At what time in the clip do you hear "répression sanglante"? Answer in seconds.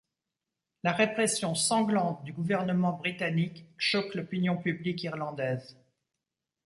0.93-2.23